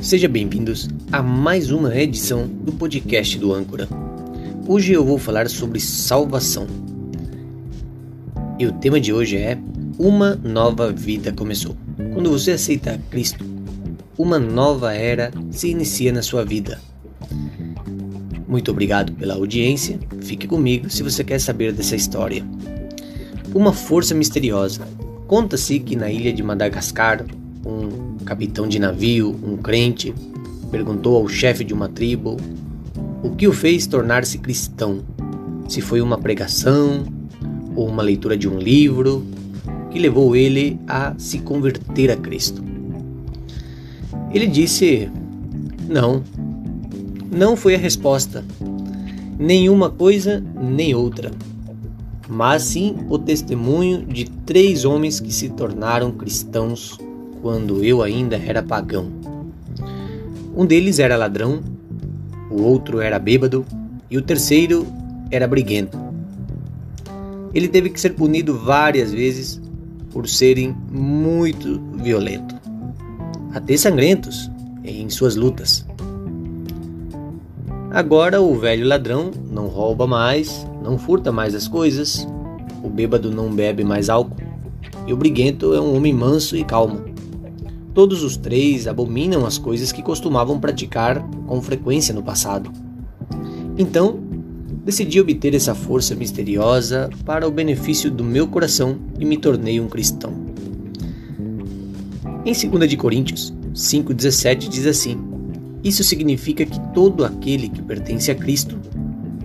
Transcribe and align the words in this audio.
Sejam 0.00 0.30
bem-vindos 0.30 0.88
a 1.10 1.20
mais 1.20 1.70
uma 1.70 1.94
edição 1.96 2.46
do 2.46 2.72
podcast 2.72 3.38
do 3.38 3.52
Âncora. 3.52 3.88
Hoje 4.66 4.92
eu 4.92 5.04
vou 5.04 5.18
falar 5.18 5.48
sobre 5.48 5.80
salvação. 5.80 6.66
E 8.58 8.66
o 8.66 8.72
tema 8.72 9.00
de 9.00 9.12
hoje 9.12 9.36
é 9.36 9.58
Uma 9.98 10.36
nova 10.36 10.92
vida 10.92 11.32
começou. 11.32 11.76
Quando 12.14 12.30
você 12.30 12.52
aceita 12.52 13.00
Cristo, 13.10 13.44
uma 14.16 14.38
nova 14.38 14.94
era 14.94 15.32
se 15.50 15.68
inicia 15.68 16.12
na 16.12 16.22
sua 16.22 16.44
vida. 16.44 16.80
Muito 18.46 18.70
obrigado 18.70 19.12
pela 19.12 19.34
audiência. 19.34 19.98
Fique 20.20 20.46
comigo 20.46 20.88
se 20.88 21.02
você 21.02 21.24
quer 21.24 21.40
saber 21.40 21.72
dessa 21.72 21.96
história. 21.96 22.44
Uma 23.54 23.72
força 23.72 24.14
misteriosa. 24.14 24.86
Conta-se 25.26 25.80
que 25.80 25.96
na 25.96 26.10
ilha 26.10 26.32
de 26.32 26.42
Madagascar, 26.42 27.24
um 27.66 28.11
capitão 28.22 28.66
de 28.66 28.78
navio, 28.78 29.36
um 29.42 29.56
crente, 29.56 30.14
perguntou 30.70 31.16
ao 31.16 31.28
chefe 31.28 31.64
de 31.64 31.74
uma 31.74 31.88
tribo 31.88 32.36
o 33.22 33.30
que 33.30 33.46
o 33.46 33.52
fez 33.52 33.86
tornar-se 33.86 34.38
cristão. 34.38 35.00
Se 35.68 35.80
foi 35.80 36.00
uma 36.00 36.18
pregação 36.18 37.04
ou 37.76 37.88
uma 37.88 38.02
leitura 38.02 38.36
de 38.36 38.48
um 38.48 38.58
livro 38.58 39.24
que 39.90 39.98
levou 39.98 40.34
ele 40.34 40.80
a 40.88 41.14
se 41.18 41.38
converter 41.38 42.10
a 42.10 42.16
Cristo. 42.16 42.62
Ele 44.32 44.46
disse: 44.46 45.10
Não, 45.88 46.22
não 47.30 47.56
foi 47.56 47.74
a 47.74 47.78
resposta. 47.78 48.44
Nenhuma 49.38 49.90
coisa 49.90 50.42
nem 50.60 50.94
outra. 50.94 51.30
Mas 52.28 52.62
sim 52.62 52.96
o 53.10 53.18
testemunho 53.18 54.06
de 54.06 54.24
três 54.24 54.84
homens 54.84 55.20
que 55.20 55.32
se 55.32 55.50
tornaram 55.50 56.10
cristãos 56.12 56.98
quando 57.42 57.84
eu 57.84 58.00
ainda 58.00 58.36
era 58.36 58.62
pagão. 58.62 59.10
Um 60.56 60.64
deles 60.64 61.00
era 61.00 61.16
ladrão, 61.16 61.60
o 62.48 62.62
outro 62.62 63.00
era 63.00 63.18
bêbado 63.18 63.66
e 64.08 64.16
o 64.16 64.22
terceiro 64.22 64.86
era 65.30 65.48
briguento. 65.48 65.98
Ele 67.52 67.66
teve 67.66 67.90
que 67.90 68.00
ser 68.00 68.10
punido 68.10 68.56
várias 68.56 69.12
vezes 69.12 69.60
por 70.10 70.28
serem 70.28 70.74
muito 70.90 71.80
violentos, 71.94 72.56
até 73.52 73.76
sangrentos 73.76 74.50
em 74.84 75.10
suas 75.10 75.34
lutas. 75.34 75.84
Agora 77.90 78.40
o 78.40 78.58
velho 78.58 78.86
ladrão 78.86 79.30
não 79.50 79.66
rouba 79.66 80.06
mais, 80.06 80.66
não 80.82 80.96
furta 80.96 81.32
mais 81.32 81.54
as 81.54 81.66
coisas, 81.66 82.26
o 82.82 82.88
bêbado 82.88 83.30
não 83.30 83.50
bebe 83.50 83.84
mais 83.84 84.08
álcool 84.08 84.36
e 85.06 85.12
o 85.12 85.16
briguento 85.16 85.74
é 85.74 85.80
um 85.80 85.96
homem 85.96 86.12
manso 86.12 86.56
e 86.56 86.64
calmo. 86.64 87.11
Todos 87.94 88.22
os 88.22 88.38
três 88.38 88.86
abominam 88.86 89.44
as 89.44 89.58
coisas 89.58 89.92
que 89.92 90.02
costumavam 90.02 90.58
praticar 90.58 91.22
com 91.46 91.60
frequência 91.60 92.14
no 92.14 92.22
passado. 92.22 92.72
Então, 93.76 94.18
decidi 94.82 95.20
obter 95.20 95.54
essa 95.54 95.74
força 95.74 96.14
misteriosa 96.14 97.10
para 97.26 97.46
o 97.46 97.50
benefício 97.50 98.10
do 98.10 98.24
meu 98.24 98.48
coração 98.48 98.98
e 99.18 99.26
me 99.26 99.36
tornei 99.36 99.78
um 99.78 99.88
cristão. 99.88 100.32
Em 102.46 102.52
2 102.52 102.88
de 102.88 102.96
Coríntios 102.96 103.52
5:17 103.74 104.68
diz 104.68 104.86
assim: 104.86 105.18
Isso 105.84 106.02
significa 106.02 106.64
que 106.64 106.80
todo 106.94 107.26
aquele 107.26 107.68
que 107.68 107.82
pertence 107.82 108.30
a 108.30 108.34
Cristo 108.34 108.78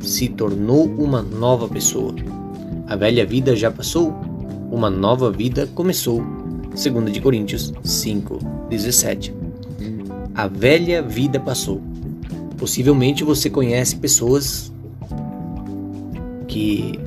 se 0.00 0.28
tornou 0.28 0.84
uma 0.84 1.22
nova 1.22 1.66
pessoa. 1.66 2.14
A 2.86 2.94
velha 2.94 3.24
vida 3.24 3.56
já 3.56 3.70
passou, 3.70 4.14
uma 4.70 4.90
nova 4.90 5.30
vida 5.32 5.66
começou 5.74 6.22
2 6.74 7.12
de 7.12 7.20
Coríntios 7.20 7.72
5, 7.84 8.38
17. 8.68 9.32
A 10.34 10.48
velha 10.48 11.00
vida 11.00 11.38
passou. 11.38 11.80
Possivelmente 12.58 13.22
você 13.22 13.48
conhece 13.48 13.96
pessoas 13.96 14.72
que 16.48 16.98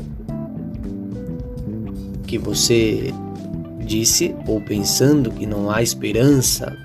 que 2.25 2.37
você 2.37 3.13
disse 3.85 4.35
ou 4.45 4.59
pensando 4.59 5.31
que 5.31 5.45
não 5.45 5.69
há 5.69 5.81
esperança 5.81 6.75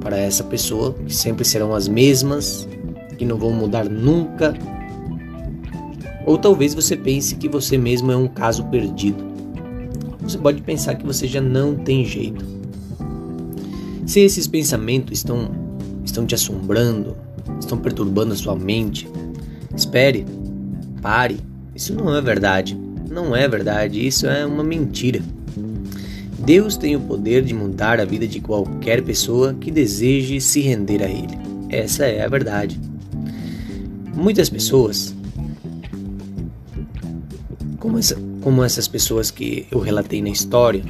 para 0.00 0.18
essa 0.18 0.44
pessoa, 0.44 0.94
que 1.06 1.14
sempre 1.14 1.44
serão 1.44 1.74
as 1.74 1.88
mesmas, 1.88 2.68
que 3.18 3.24
não 3.24 3.38
vão 3.38 3.52
mudar 3.52 3.84
nunca. 3.84 4.54
Ou 6.26 6.36
talvez 6.38 6.74
você 6.74 6.96
pense 6.96 7.36
que 7.36 7.48
você 7.48 7.76
mesmo 7.76 8.12
é 8.12 8.16
um 8.16 8.28
caso 8.28 8.64
perdido 8.66 9.37
você 10.28 10.36
pode 10.38 10.60
pensar 10.60 10.94
que 10.94 11.06
você 11.06 11.26
já 11.26 11.40
não 11.40 11.74
tem 11.74 12.04
jeito. 12.04 12.44
Se 14.06 14.20
esses 14.20 14.46
pensamentos 14.46 15.18
estão, 15.18 15.50
estão 16.04 16.26
te 16.26 16.34
assombrando, 16.34 17.16
estão 17.58 17.78
perturbando 17.78 18.34
a 18.34 18.36
sua 18.36 18.54
mente, 18.54 19.08
espere, 19.74 20.26
pare. 21.00 21.38
Isso 21.74 21.94
não 21.94 22.14
é 22.14 22.20
verdade. 22.20 22.78
Não 23.10 23.34
é 23.34 23.48
verdade, 23.48 24.06
isso 24.06 24.26
é 24.26 24.44
uma 24.44 24.62
mentira. 24.62 25.22
Deus 26.38 26.76
tem 26.76 26.94
o 26.94 27.00
poder 27.00 27.42
de 27.42 27.54
mudar 27.54 27.98
a 27.98 28.04
vida 28.04 28.26
de 28.26 28.40
qualquer 28.40 29.02
pessoa 29.02 29.54
que 29.54 29.70
deseje 29.70 30.40
se 30.40 30.60
render 30.60 31.02
a 31.02 31.08
Ele. 31.08 31.38
Essa 31.70 32.04
é 32.04 32.22
a 32.22 32.28
verdade. 32.28 32.78
Muitas 34.14 34.50
pessoas, 34.50 35.14
como 37.78 37.98
essa, 37.98 38.16
como 38.42 38.62
essas 38.62 38.88
pessoas 38.88 39.30
que 39.30 39.66
eu 39.70 39.78
relatei 39.78 40.20
na 40.20 40.28
história 40.28 40.84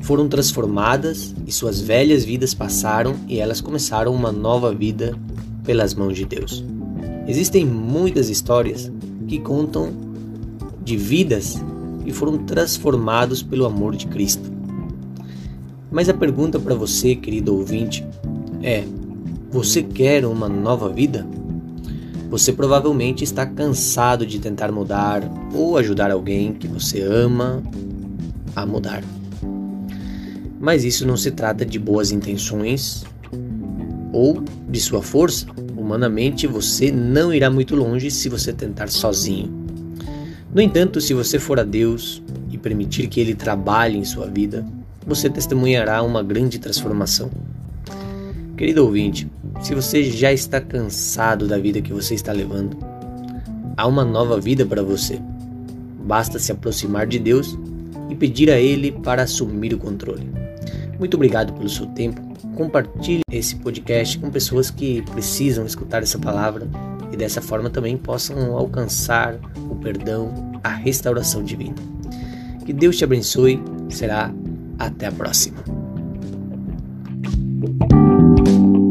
foram 0.00 0.28
transformadas 0.28 1.34
e 1.46 1.52
suas 1.52 1.80
velhas 1.80 2.24
vidas 2.24 2.54
passaram 2.54 3.16
e 3.28 3.38
elas 3.38 3.60
começaram 3.60 4.14
uma 4.14 4.32
nova 4.32 4.74
vida 4.74 5.16
pelas 5.64 5.94
mãos 5.94 6.16
de 6.16 6.24
Deus. 6.24 6.64
Existem 7.26 7.64
muitas 7.64 8.30
histórias 8.30 8.90
que 9.26 9.38
contam 9.38 9.92
de 10.82 10.96
vidas 10.96 11.62
que 12.04 12.12
foram 12.12 12.38
transformados 12.38 13.42
pelo 13.42 13.66
amor 13.66 13.94
de 13.94 14.06
Cristo. 14.06 14.50
Mas 15.90 16.08
a 16.08 16.14
pergunta 16.14 16.58
para 16.58 16.74
você, 16.74 17.14
querido 17.14 17.54
ouvinte, 17.54 18.06
é: 18.62 18.84
você 19.50 19.82
quer 19.82 20.24
uma 20.24 20.48
nova 20.48 20.88
vida? 20.88 21.26
Você 22.30 22.52
provavelmente 22.52 23.24
está 23.24 23.46
cansado 23.46 24.26
de 24.26 24.38
tentar 24.38 24.70
mudar 24.70 25.22
ou 25.54 25.78
ajudar 25.78 26.10
alguém 26.10 26.52
que 26.52 26.68
você 26.68 27.00
ama 27.00 27.62
a 28.54 28.66
mudar. 28.66 29.02
Mas 30.60 30.84
isso 30.84 31.06
não 31.06 31.16
se 31.16 31.30
trata 31.30 31.64
de 31.64 31.78
boas 31.78 32.10
intenções 32.10 33.04
ou 34.12 34.42
de 34.68 34.80
sua 34.80 35.00
força. 35.00 35.46
Humanamente, 35.76 36.46
você 36.46 36.92
não 36.92 37.32
irá 37.32 37.48
muito 37.50 37.74
longe 37.74 38.10
se 38.10 38.28
você 38.28 38.52
tentar 38.52 38.88
sozinho. 38.88 39.66
No 40.52 40.60
entanto, 40.60 41.00
se 41.00 41.14
você 41.14 41.38
for 41.38 41.58
a 41.58 41.64
Deus 41.64 42.22
e 42.50 42.58
permitir 42.58 43.06
que 43.06 43.20
Ele 43.20 43.34
trabalhe 43.34 43.96
em 43.96 44.04
sua 44.04 44.26
vida, 44.26 44.66
você 45.06 45.30
testemunhará 45.30 46.02
uma 46.02 46.22
grande 46.22 46.58
transformação. 46.58 47.30
Querido 48.58 48.84
ouvinte, 48.84 49.30
se 49.60 49.72
você 49.72 50.02
já 50.02 50.32
está 50.32 50.60
cansado 50.60 51.46
da 51.46 51.56
vida 51.56 51.80
que 51.80 51.92
você 51.92 52.16
está 52.16 52.32
levando, 52.32 52.76
há 53.76 53.86
uma 53.86 54.04
nova 54.04 54.40
vida 54.40 54.66
para 54.66 54.82
você. 54.82 55.20
Basta 56.04 56.40
se 56.40 56.50
aproximar 56.50 57.06
de 57.06 57.20
Deus 57.20 57.56
e 58.10 58.16
pedir 58.16 58.50
a 58.50 58.58
Ele 58.58 58.90
para 58.90 59.22
assumir 59.22 59.72
o 59.72 59.78
controle. 59.78 60.28
Muito 60.98 61.14
obrigado 61.14 61.52
pelo 61.52 61.68
seu 61.68 61.86
tempo. 61.86 62.20
Compartilhe 62.56 63.22
esse 63.30 63.54
podcast 63.54 64.18
com 64.18 64.28
pessoas 64.28 64.72
que 64.72 65.02
precisam 65.02 65.64
escutar 65.64 66.02
essa 66.02 66.18
palavra 66.18 66.66
e 67.12 67.16
dessa 67.16 67.40
forma 67.40 67.70
também 67.70 67.96
possam 67.96 68.56
alcançar 68.56 69.36
o 69.70 69.76
perdão, 69.76 70.50
a 70.64 70.70
restauração 70.70 71.44
divina. 71.44 71.76
Que 72.66 72.72
Deus 72.72 72.96
te 72.96 73.04
abençoe. 73.04 73.62
Será 73.88 74.34
até 74.80 75.06
a 75.06 75.12
próxima. 75.12 75.77
Thank 77.68 78.48
you. 78.48 78.87